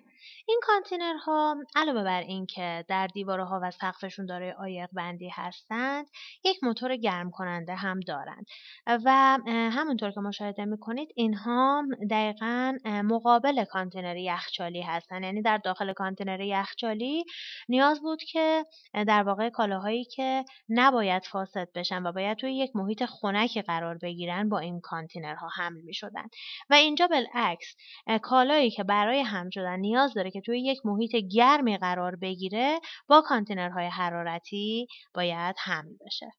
این 0.50 0.60
کانتینرها 0.64 1.56
علاوه 1.76 2.04
بر 2.04 2.22
اینکه 2.22 2.86
در 2.88 3.08
دیوارها 3.08 3.60
و 3.64 3.72
سقفشون 3.72 4.26
دارای 4.26 4.50
عایق 4.50 4.90
بندی 4.94 5.30
هستند 5.30 6.08
یک 6.44 6.64
موتور 6.64 6.96
گرم 6.96 7.32
کننده 7.32 7.76
هم 7.76 8.00
دارند. 8.00 8.46
و 8.88 9.38
همونطور 9.48 10.12
که 10.12 10.20
مشاهده 10.20 10.66
می‌کنید 10.66 11.10
اینها 11.16 11.84
دقیقا 12.10 12.78
مقابل 12.86 13.66
کانتینر 13.66 14.18
یخچالی 14.18 14.82
هستند 14.82 15.24
یعنی 15.24 15.42
در 15.42 15.58
داخل 15.58 15.94
کانتینر 15.94 16.42
یخچالی 16.42 17.24
نیاز 17.70 18.02
بود 18.02 18.24
که 18.24 18.66
در 18.94 19.24
واقع 19.24 19.50
کالاهایی 19.50 20.06
که 20.06 20.46
نباید 20.70 21.24
فاسد 21.26 21.68
بشن 21.76 22.04
و 22.04 22.12
باید 22.12 22.38
توی 22.38 22.58
یک 22.58 22.76
محیط 22.76 23.06
خنکی 23.06 23.62
قرار 23.62 23.98
بگیرن 23.98 24.50
با 24.50 24.60
این 24.60 24.82
کانتینرها 24.82 25.48
حمل 25.56 25.82
می 25.82 25.94
شدن 25.94 26.28
و 26.70 26.74
اینجا 26.74 27.08
بالعکس 27.08 27.76
کالایی 28.22 28.72
که 28.72 28.84
برای 28.84 29.22
حمل 29.22 29.50
شدن 29.50 29.80
نیاز 29.80 30.14
داره 30.14 30.32
که 30.38 30.42
توی 30.42 30.62
یک 30.62 30.86
محیط 30.86 31.16
گرمی 31.16 31.78
قرار 31.78 32.16
بگیره 32.16 32.80
با 33.08 33.22
کانتینرهای 33.22 33.88
حرارتی 33.88 34.88
باید 35.14 35.56
حمل 35.60 35.94
بشه. 36.06 36.32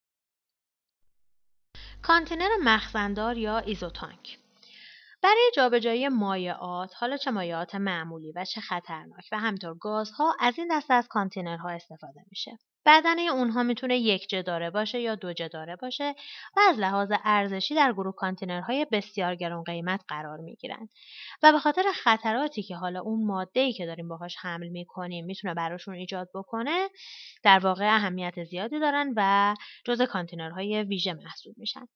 کانتینر 2.03 2.49
مخزندار 2.65 3.39
یا 3.39 3.59
ISO 3.59 3.93
tank 3.93 4.39
برای 5.23 5.51
جابجایی 5.55 6.09
مایعات 6.09 6.93
حالا 6.97 7.17
چه 7.17 7.31
مایعات 7.31 7.75
معمولی 7.75 8.33
و 8.33 8.45
چه 8.45 8.61
خطرناک 8.61 9.29
و 9.33 9.39
همینطور 9.39 9.75
گازها 9.81 10.37
از 10.41 10.59
این 10.59 10.69
دسته 10.71 10.95
از 10.95 11.09
کانتینرها 11.09 11.69
استفاده 11.69 12.21
میشه 12.31 12.59
بدنه 12.87 13.23
اونها 13.23 13.63
می‌تونه 13.63 13.99
یک 13.99 14.29
جداره 14.29 14.71
باشه 14.71 15.01
یا 15.01 15.15
دو 15.15 15.33
جداره 15.33 15.77
باشه 15.77 16.15
و 16.57 16.61
از 16.69 16.79
لحاظ 16.79 17.13
ارزشی 17.25 17.75
در 17.75 17.93
گروه 17.93 18.15
کانتینرهای 18.15 18.87
بسیار 18.93 19.35
گران 19.35 19.63
قیمت 19.63 20.05
قرار 20.09 20.39
می‌گیرن. 20.39 20.89
و 21.43 21.53
به 21.53 21.59
خاطر 21.59 21.83
خطراتی 21.95 22.63
که 22.63 22.77
حالا 22.77 23.01
اون 23.01 23.27
ماده 23.27 23.61
ای 23.61 23.73
که 23.73 23.87
داریم 23.87 24.09
باهاش 24.09 24.37
حمل 24.41 24.69
می‌کنیم 24.69 25.25
می‌تونه 25.25 25.55
براشون 25.55 25.95
ایجاد 25.95 26.29
بکنه 26.35 26.89
در 27.43 27.59
واقع 27.59 27.95
اهمیت 27.95 28.45
زیادی 28.45 28.81
دارن 28.81 29.13
و 29.17 29.55
جزء 29.87 30.07
کانتینرهای 30.07 30.83
ویژه 30.83 31.15
محسوب 31.15 31.55
میشن. 31.59 31.87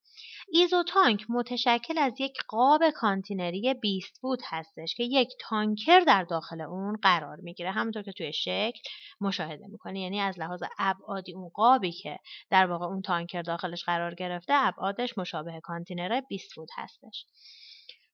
ISO 0.51 0.83
tank 0.83 1.25
متشکل 1.29 1.97
از 1.97 2.21
یک 2.21 2.37
قاب 2.47 2.89
کانتینری 2.89 3.73
20 3.73 4.19
فوت 4.21 4.39
هستش 4.45 4.95
که 4.95 5.03
یک 5.03 5.29
تانکر 5.39 5.99
در 5.99 6.23
داخل 6.23 6.61
اون 6.61 6.95
قرار 7.01 7.37
می‌گیره. 7.37 7.71
همونطور 7.71 8.03
که 8.03 8.11
توی 8.11 8.33
شکل 8.33 8.79
مشاهده 9.21 9.67
می‌کنید 9.67 9.99
یعنی 9.99 10.19
از 10.19 10.39
لحاظ 10.39 10.63
ابعادی 10.79 11.33
اون 11.33 11.49
قابی 11.49 11.91
که 11.91 12.19
در 12.49 12.65
واقع 12.65 12.85
اون 12.85 13.01
تانکر 13.01 13.41
داخلش 13.41 13.83
قرار 13.83 14.15
گرفته 14.15 14.53
ابعادش 14.55 15.17
مشابه 15.17 15.59
کانتینر 15.63 16.21
20 16.21 16.53
فوت 16.53 16.69
هستش 16.77 17.25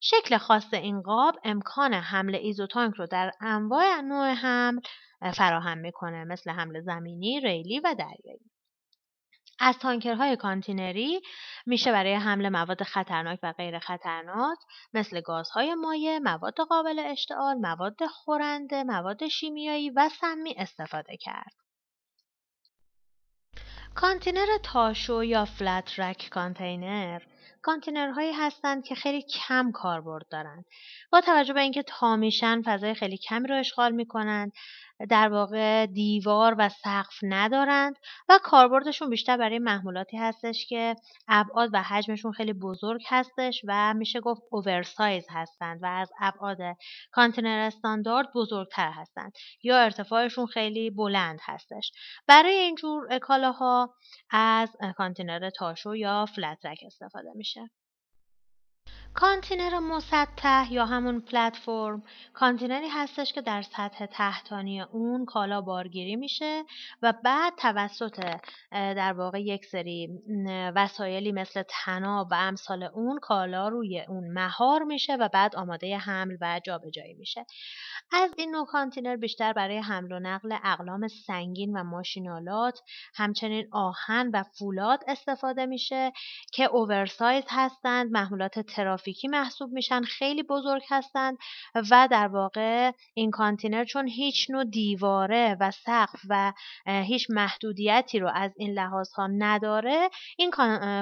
شکل 0.02 0.38
خاص 0.38 0.74
این 0.74 1.02
قاب 1.02 1.36
امکان 1.44 1.94
حمل 1.94 2.36
ISO 2.36 2.61
tank 2.61 2.96
رو 2.96 3.08
در 3.08 3.32
انواع 3.42 4.02
نوع 4.02 4.34
حمل 4.34 4.80
فراهم 5.34 5.78
می‌کنه 5.78 6.24
مثل 6.24 6.52
حمل 6.52 6.82
زمینی، 6.82 7.40
ریلی 7.40 7.80
و 7.80 7.96
دریایی. 8.00 8.52
از 9.62 9.80
تانکرهای 9.80 10.36
کانتینری 10.36 11.22
میشه 11.66 11.92
برای 11.92 12.14
حمل 12.14 12.50
مواد 12.50 12.84
خطرناک 12.84 13.40
و 13.44 13.54
غیر 13.54 13.80
خطرناک 13.80 14.58
مثل 14.94 15.22
گازهای 15.22 15.76
مایع، 15.76 16.20
مواد 16.20 16.58
قابل 16.70 17.00
اشتعال، 17.00 17.56
مواد 17.56 18.06
خورنده، 18.06 18.84
مواد 18.84 19.28
شیمیایی 19.28 19.90
و 19.90 20.10
سمی 20.22 20.56
استفاده 20.58 21.18
کرد. 21.18 21.59
کانتینر 24.02 24.58
تاشو 24.64 25.24
یا 25.24 25.46
flat 25.46 26.00
rack 26.00 26.30
container 26.32 27.22
کانتینرهایی 27.62 28.34
هستند 28.34 28.84
که 28.84 28.96
خیلی 28.96 29.22
کم 29.22 29.72
کاربرد 29.72 30.28
دارند. 30.30 30.66
با 31.12 31.22
توجه 31.22 31.54
به 31.54 31.62
اینکه 31.62 31.84
تا 31.84 32.16
میشن 32.16 32.62
فضای 32.62 32.94
خیلی 32.94 33.18
کمی 33.18 33.48
رو 33.48 33.56
اشغال 33.56 33.92
می‌کنند 33.92 34.52
در 35.10 35.30
واقع 35.30 35.86
دیوار 35.86 36.56
و 36.58 36.70
سقف 36.70 37.20
ندارند 37.24 37.96
و 38.30 38.40
کاربردشون 38.44 39.10
بیشتر 39.10 39.38
برای 39.38 39.60
محمولاتی 39.60 40.18
هستش 40.18 40.66
که 40.70 40.96
ابعاد 41.28 41.70
و 41.74 41.82
حجمشون 41.82 42.32
خیلی 42.32 42.54
بزرگ 42.54 43.02
هستش 43.08 43.62
و 43.68 43.94
میشه 43.94 44.20
گفت 44.20 44.42
oversize 44.52 45.26
هستند 45.30 45.80
و 45.84 45.86
از 45.86 46.12
ابعاد 46.20 46.58
کانتینر 47.12 47.60
استاندارد 47.60 48.28
بزرگتر 48.36 48.92
هستند 48.92 49.32
یا 49.64 49.78
ارتفاعشون 49.78 50.46
خیلی 50.46 50.90
بلند 50.90 51.40
هستش. 51.44 51.92
برای 52.28 52.54
اینجور 52.54 53.20
کالاها 53.20 53.96
از 54.32 54.70
کانتینر 54.98 55.50
تاشو 55.50 55.96
یا 55.96 56.26
flat 56.26 56.53
rack 56.53 56.80
استفاده 56.86 57.30
میشه. 57.36 57.70
کانتینر 59.20 59.80
مسطح 59.80 60.68
یا 60.72 60.86
همون 60.86 61.22
پلتفرم. 61.22 62.04
کانتینری 62.34 62.88
هستش 62.88 63.34
که 63.34 63.42
در 63.42 63.62
سطح 63.62 64.06
تحتانی 64.06 64.82
اون 64.82 65.26
کالا 65.26 65.62
بارگیری 65.62 66.16
میشه 66.16 66.64
و 67.02 67.14
بعد 67.24 67.54
توسط 67.58 68.38
در 68.72 69.14
واقع 69.14 69.42
یک 69.42 69.66
سری 69.66 70.10
وسایلی 70.76 71.32
مثل 71.32 71.64
طناب 71.70 72.28
و 72.32 72.34
امثال 72.34 72.84
اون 72.84 73.20
کالا 73.20 73.68
روی 73.68 74.02
اون 74.02 74.34
مهار 74.34 74.84
میشه 74.84 75.16
و 75.16 75.30
بعد 75.34 75.56
آماده 75.56 75.98
حمل 75.98 76.38
و 76.42 76.62
جابجایی 76.64 77.14
میشه. 77.14 77.46
از 78.12 78.34
این 78.38 78.52
نوع 78.52 78.66
کانتینر 78.66 79.16
بیشتر 79.16 79.54
برای 79.54 79.78
حمل 79.78 80.12
و 80.12 80.20
نقل 80.20 80.58
اقلام 80.64 81.08
سنگین 81.08 81.78
و 81.78 81.84
ماشین‌آلات 81.84 82.80
همچنین 83.16 83.68
آهن 83.72 84.32
و 84.34 84.44
فولاد 84.44 85.04
استفاده 85.08 85.66
میشه 85.66 86.12
که 86.54 86.64
oversize 86.64 87.44
هستند 87.50 88.12
محمولات 88.12 88.60
ترافیکی 89.10 89.28
محسوب 89.28 89.74
میشن 89.74 90.02
خیلی 90.02 90.44
بزرگ 90.44 90.82
هستند 90.90 91.38
و 91.92 92.08
در 92.12 92.28
واقع 92.28 92.92
این 93.14 93.32
کانتینر 93.32 93.84
چون 93.84 94.08
هیچ 94.08 94.50
نوع 94.50 94.64
دیواره 94.64 95.58
و 95.60 95.72
سقف 95.72 96.22
و 96.30 96.54
هیچ 96.86 97.28
محدودیتی 97.30 98.20
رو 98.20 98.32
از 98.34 98.52
این 98.58 98.74
لحاظ 98.74 99.14
ها 99.14 99.28
نداره 99.28 100.10
این 100.38 100.52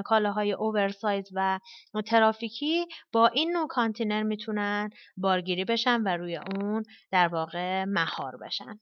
کالاهای 0.05 0.51
oversize 0.51 1.29
و 1.35 1.59
ترافیکی 2.05 2.85
با 3.11 3.27
این 3.27 3.51
نوع 3.51 3.67
کانتینر 3.67 4.23
می‌تونن 4.23 4.89
بارگیری 5.17 5.65
بشن 5.65 6.01
و 6.01 6.07
روی 6.07 6.37
اون 6.37 6.83
در 7.11 7.27
واقع 7.27 7.83
مهار 7.83 8.37
بشن. 8.37 8.79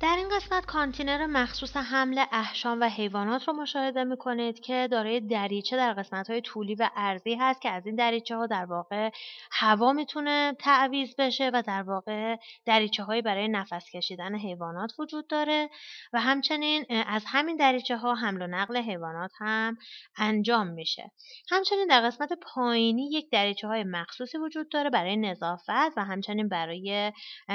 در 0.00 0.16
این 0.16 0.28
قسمت 0.28 0.66
کانتینر 0.66 1.26
مخصوص 1.26 1.76
حمل 1.76 2.24
احشام 2.32 2.80
و 2.80 2.88
حیوانات 2.88 3.48
رو 3.48 3.54
مشاهده 3.54 4.04
می‌کنید 4.04 4.60
که 4.60 4.88
دارای 4.90 5.20
دریچه 5.20 5.76
در 5.76 5.92
قسمت 5.92 6.30
های 6.30 6.40
طولی 6.40 6.74
و 6.74 6.90
عرضی 6.96 7.34
هست 7.34 7.62
که 7.62 7.70
از 7.70 7.86
این 7.86 7.94
دریچه 7.94 8.36
ها 8.36 8.46
در 8.46 8.64
واقع 8.64 9.10
هوا 9.52 9.92
می‌تونه 9.92 10.56
تعویز 10.58 11.14
بشه 11.18 11.50
و 11.54 11.62
در 11.66 11.82
واقع 11.82 12.36
دریچه 12.66 13.02
هایی 13.02 13.22
برای 13.22 13.48
نفس 13.48 13.90
کشیدن 13.94 14.34
حیوانات 14.34 14.90
وجود 14.98 15.26
داره. 15.26 15.70
و 16.12 16.20
همچنین 16.20 16.86
از 17.06 17.24
همین 17.26 17.56
دریچه 17.56 17.96
ها 17.96 18.14
حمل 18.14 18.42
و 18.42 18.46
نقل 18.46 18.76
حیوانات 18.76 19.30
هم 19.40 19.76
انجام 20.16 20.66
میشه. 20.66 21.10
همچنین 21.50 21.86
در 21.86 22.00
قسمت 22.00 22.32
پایینی 22.54 23.10
یک 23.12 23.30
دریچه 23.30 23.68
های 23.68 23.84
مخصوصی 23.84 24.38
وجود 24.38 24.68
داره 24.68 24.90
برای 24.90 25.16
نظافت 25.16 25.96
و 25.96 26.04
همچنین 26.04 26.48
برای 26.48 27.12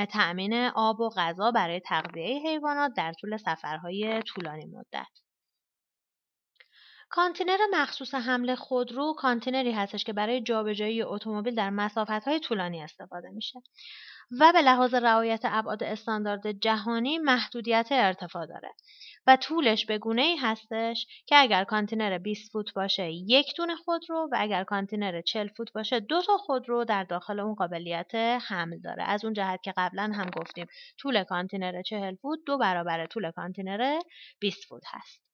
تأمین 0.10 0.54
آب 0.76 1.00
و 1.00 1.10
غذا 1.10 1.52
برای 1.52 1.80
تغذیه 1.80 2.35
حیوانات 2.40 2.92
در 2.98 3.14
طول 3.14 3.38
سفرهای 3.38 4.22
طولانی 4.22 4.66
مدت. 4.66 5.08
کانتینر 7.10 7.58
مخصوص 7.72 8.14
حمل 8.14 8.56
خودرو 8.56 9.14
کانتینری 9.18 9.72
هستش 9.72 10.04
که 10.04 10.14
برای 10.14 10.42
جابجایی 10.42 11.02
اتومبیل 11.02 11.56
در 11.56 11.70
مسافت‌های 11.70 12.40
طولانی 12.40 12.84
استفاده 12.84 13.30
میشه 13.30 13.62
و 14.32 14.52
به 14.54 14.62
لحاظ 14.62 14.94
رعایت 14.94 15.42
ابعاد 15.44 15.84
استاندارد 15.84 16.52
جهانی 16.52 17.18
محدودیت 17.18 17.88
ارتفاع 17.92 18.46
داره 18.46 18.72
و 19.28 19.36
طولش 19.36 19.86
به 19.86 19.98
گونه 19.98 20.22
ای 20.22 20.36
هستش 20.36 21.08
که 21.26 21.36
اگر 21.36 21.64
کانتینر 21.64 22.18
20 22.18 22.52
فوت 22.52 22.74
باشه 22.74 23.12
یک 23.12 23.54
دونه 23.58 23.76
خودرو 23.76 24.30
و 24.32 24.36
اگر 24.40 24.64
کانتینر 24.64 25.22
40 25.22 25.48
فوت 25.48 25.74
باشه 25.74 26.00
دو 26.00 26.22
تا 26.22 26.38
خودرو 26.38 26.84
در 26.84 27.04
داخل 27.04 27.40
اون 27.40 27.56
قابلیت 27.56 28.16
حمل 28.16 28.80
داره. 28.80 29.04
از 29.04 29.26
اون 29.26 29.34
جهت 29.34 29.62
که 29.64 29.74
قبلا 29.78 30.12
هم 30.16 30.30
گفتیم 30.30 30.68
طول 30.98 31.24
کانتینر 31.24 31.82
40 31.82 32.16
فوت 32.16 32.40
دو 32.46 32.58
برابر 32.58 33.06
طول 33.06 33.32
کانتینر 33.32 34.00
20 34.40 34.66
فوت 34.70 34.84
هست. 34.88 35.25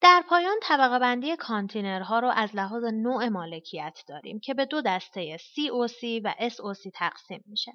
در 0.00 0.24
پایان 0.28 0.56
طبقه 0.62 0.98
بندی 0.98 1.36
کانتینرها 1.36 2.18
رو 2.18 2.32
از 2.36 2.56
لحاظ 2.56 2.84
نوع 2.84 3.28
مالکیت 3.28 3.98
داریم 4.08 4.40
که 4.40 4.54
به 4.54 4.66
دو 4.66 4.82
دسته 4.86 5.36
COC 5.36 6.20
و 6.24 6.34
SOC 6.40 6.90
تقسیم 6.94 7.44
میشه. 7.46 7.72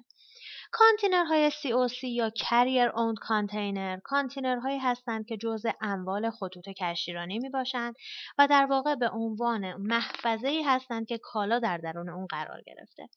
کانتینرهای 0.72 1.50
COC 1.50 2.04
یا 2.04 2.30
Carrier 2.30 2.90
Owned 2.92 3.28
Container 3.28 4.00
کانتینرهایی 4.04 4.78
هستند 4.78 5.26
که 5.26 5.36
جزء 5.36 5.70
اموال 5.80 6.30
خطوط 6.30 6.68
کشتیرانی 6.68 7.38
می 7.38 7.48
باشند 7.48 7.94
و 8.38 8.46
در 8.46 8.66
واقع 8.66 8.94
به 8.94 9.08
عنوان 9.08 9.74
محفظه 9.74 10.62
هستند 10.66 11.06
که 11.06 11.18
کالا 11.18 11.58
در 11.58 11.78
درون 11.78 12.08
اون 12.08 12.26
قرار 12.26 12.62
گرفته. 12.66 13.08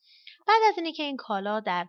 بعد 0.47 0.61
از 0.69 0.77
اینکه 0.77 0.91
که 0.91 1.03
این 1.03 1.17
کالا 1.17 1.59
در 1.59 1.87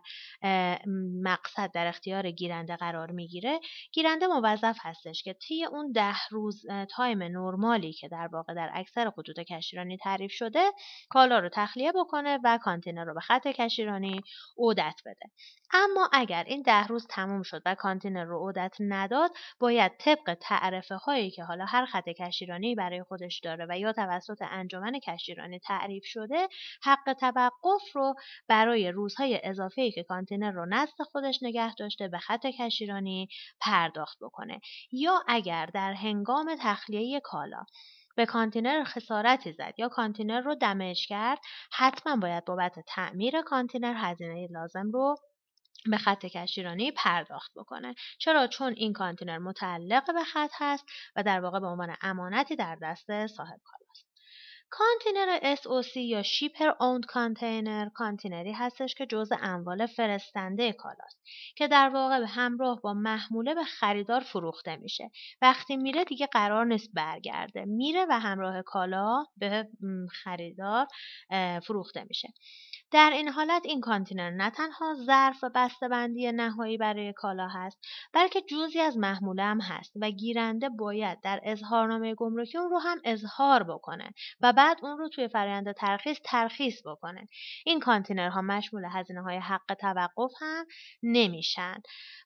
مقصد 1.23 1.71
در 1.73 1.87
اختیار 1.87 2.31
گیرنده 2.31 2.75
قرار 2.75 3.11
می‌گیره 3.11 3.59
گیرنده 3.91 4.27
موظف 4.27 4.77
هستش 4.81 5.23
که 5.23 5.33
طی 5.33 5.65
اون 5.65 5.91
ده 5.91 6.15
روز 6.31 6.65
تایم 6.95 7.23
نرمالی 7.23 7.93
که 7.93 8.07
در 8.07 8.27
واقع 8.33 8.53
در 8.53 8.71
اکثر 8.73 9.09
خطوط 9.09 9.39
کشتیرانی 9.39 9.97
تعریف 9.97 10.31
شده 10.31 10.71
کالا 11.09 11.39
رو 11.39 11.49
تخلیه 11.53 11.91
بکنه 11.91 12.39
و 12.43 12.59
کانتینر 12.63 13.03
رو 13.03 13.13
به 13.13 13.19
خط 13.19 13.47
کشتیرانی 13.47 14.21
عودت 14.57 15.01
بده 15.05 15.31
اما 15.73 16.09
اگر 16.13 16.43
این 16.47 16.61
ده 16.61 16.87
روز 16.87 17.07
تموم 17.09 17.43
شد 17.43 17.61
و 17.65 17.75
کانتینر 17.75 18.23
رو 18.23 18.39
عودت 18.39 18.75
نداد 18.79 19.31
باید 19.59 19.91
طبق 19.99 20.37
تعرفه 20.41 20.95
هایی 20.95 21.31
که 21.31 21.43
حالا 21.43 21.65
هر 21.65 21.85
خط 21.85 22.09
کشتیرانی 22.09 22.75
برای 22.75 23.03
خودش 23.03 23.39
داره 23.39 23.65
و 23.69 23.79
یا 23.79 23.93
توسط 23.93 24.41
انجمن 24.41 24.99
کشتیرانی 24.99 25.59
تعریف 25.59 26.03
شده 26.05 26.47
حق 26.83 27.13
توقف 27.13 27.81
رو 27.93 28.13
برای 28.47 28.91
روزهای 28.91 29.41
اضافه 29.43 29.91
که 29.91 30.03
کانتینر 30.03 30.51
رو 30.51 30.65
نزد 30.65 31.01
خودش 31.11 31.39
نگه 31.41 31.75
داشته 31.75 32.07
به 32.07 32.17
خط 32.17 32.45
کشتیرانی 32.45 33.27
پرداخت 33.61 34.17
بکنه. 34.21 34.59
یا 34.91 35.23
اگر 35.27 35.65
در 35.65 35.93
هنگام 35.93 36.55
تخلیه 36.61 37.19
کالا 37.19 37.63
به 38.15 38.25
کانتینر 38.25 38.83
خسارتی 38.83 39.53
زد 39.53 39.73
یا 39.77 39.89
کانتینر 39.89 40.41
رو 40.41 40.55
damage 40.55 41.07
کرد 41.07 41.39
حتما 41.71 42.15
باید 42.15 42.45
بابت 42.45 42.79
تعمیر 42.87 43.41
کانتینر 43.41 43.93
هزینه 43.97 44.47
لازم 44.51 44.91
رو 44.93 45.15
به 45.91 45.97
خط 45.97 46.25
کشتیرانی 46.25 46.91
پرداخت 46.91 47.51
بکنه. 47.55 47.95
چرا؟ 48.19 48.47
چون 48.47 48.73
این 48.77 48.93
کانتینر 48.93 49.37
متعلق 49.37 50.13
به 50.13 50.23
خط 50.23 50.51
هست 50.53 50.85
و 51.15 51.23
در 51.23 51.41
واقع 51.41 51.59
به 51.59 51.67
عنوان 51.67 51.95
امانتی 52.01 52.55
در 52.55 52.77
دست 52.81 53.27
صاحب 53.27 53.59
کالاست 53.63 53.85
کانتینر 54.69 55.55
SOC 55.55 55.97
یا 55.97 56.23
Shipper 56.23 56.71
Owned 56.79 57.05
Container 57.05 57.89
کانتینری 57.89 58.51
هستش 58.51 58.95
که 58.95 59.05
جزء 59.05 59.35
اموال 59.41 59.85
فرستنده 59.85 60.73
کالاست 60.73 61.21
که 61.55 61.67
در 61.67 61.89
واقع 61.89 62.19
به 62.19 62.27
همراه 62.27 62.81
با 62.81 62.93
محموله 62.93 63.55
به 63.55 63.63
خریدار 63.63 64.21
فروخته 64.21 64.75
میشه. 64.75 65.11
وقتی 65.41 65.77
میره 65.77 66.03
دیگه 66.03 66.27
قرار 66.27 66.65
نیست 66.65 66.89
برگرده. 66.93 67.65
میره 67.65 68.05
و 68.09 68.19
همراه 68.19 68.61
کالا 68.61 69.25
به 69.37 69.67
خریدار 70.23 70.87
فروخته 71.67 72.03
میشه. 72.09 72.27
در 72.95 73.09
این 73.13 73.27
حالت 73.29 73.61
این 73.65 73.81
کانتینر 73.81 74.29
نه 74.29 74.49
تنها 74.49 74.93
ظرف 75.05 75.43
و 75.43 75.49
بسته‌بندی 75.55 76.31
نهایی 76.31 76.77
برای 76.77 77.13
کالا 77.13 77.47
هست 77.47 77.77
بلکه 78.13 78.41
جزی 78.41 78.81
از 78.81 78.97
محموله 78.97 79.43
هم 79.43 79.61
هست 79.61 79.93
و 79.95 80.09
گیرنده 80.09 80.69
باید 80.69 81.21
در 81.21 81.39
اظهارنامه 81.43 82.15
گمرکی 82.15 82.57
اون 82.57 82.69
رو 82.69 82.77
هم 82.79 83.01
اظهار 83.03 83.63
بکنه 83.63 84.13
و 84.41 84.53
بعد 84.53 84.77
اون 84.81 84.97
رو 84.97 85.09
توی 85.09 85.27
فرآیند 85.27 85.71
ترخیص 85.71 86.17
ترخیص 86.23 86.81
بکنه. 86.85 87.27
این 87.65 87.79
کانتینرها 87.79 88.41
مشمول 88.41 88.85
هزینه 88.91 89.21
های 89.21 89.37
حق 89.37 89.73
توقف 89.79 90.31
هم 90.41 90.65
نمیشن. 91.03 91.75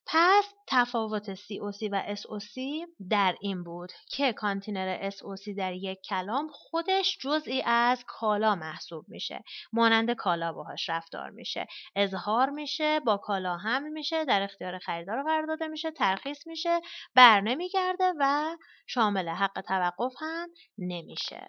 پس 0.06 0.54
تفاوت 0.68 1.36
COC 1.36 1.90
و 1.92 2.16
SOC 2.16 2.60
در 3.10 3.36
این 3.42 3.64
بود 3.64 3.92
که 4.10 4.34
کانتینر 4.34 5.10
SOC 5.10 5.50
در 5.58 5.74
یک 5.74 6.00
کلام 6.10 6.48
خودش 6.52 7.18
جزئی 7.22 7.62
از 7.66 8.04
کالا 8.08 8.56
محسوب 8.56 9.06
میشه. 9.08 9.44
مانند 9.74 10.12
کالا 10.12 10.59
باهاش 10.60 10.89
رفتار 10.89 11.30
میشه. 11.30 11.67
اظهار 11.95 12.50
میشه 12.50 13.00
با 13.00 13.17
کالا 13.17 13.58
حمل 13.58 13.89
میشه 13.89 14.26
در 14.26 14.41
اختیار 14.41 14.80
خریدار 14.80 15.24
قرار 15.24 15.45
داده 15.45 15.67
میشه 15.67 15.91
ترخیص 15.91 16.48
میشه 16.48 16.80
بر 17.15 17.41
نمیگرده 17.41 18.13
و 18.19 18.56
شامل 18.88 19.30
حق 19.30 19.62
توقف 19.62 20.13
هم 20.19 20.50
نمیشه. 20.78 21.48